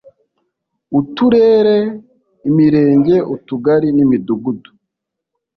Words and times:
Uturere 0.99 1.77
imirenge 2.49 3.15
utugari 3.35 3.87
n 3.93 3.97
imidugudu 4.05 4.69